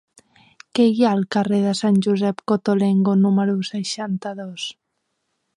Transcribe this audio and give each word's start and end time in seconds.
Què 0.77 0.85
hi 0.93 1.03
ha 1.07 1.11
al 1.17 1.21
carrer 1.35 1.59
de 1.67 1.75
Sant 1.81 2.01
Josep 2.07 2.43
Cottolengo 2.53 3.15
número 3.23 3.57
seixanta-dos? 3.73 4.71